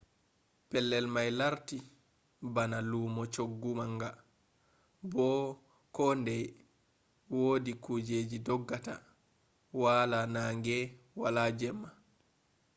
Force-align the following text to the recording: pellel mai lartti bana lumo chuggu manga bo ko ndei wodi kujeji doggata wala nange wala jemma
pellel 0.69 1.05
mai 1.13 1.29
lartti 1.39 1.77
bana 2.53 2.77
lumo 2.91 3.23
chuggu 3.33 3.71
manga 3.79 4.09
bo 5.11 5.27
ko 5.95 6.05
ndei 6.19 6.45
wodi 7.37 7.73
kujeji 7.83 8.37
doggata 8.47 8.95
wala 9.81 10.19
nange 10.35 10.77
wala 11.21 11.43
jemma 11.59 11.89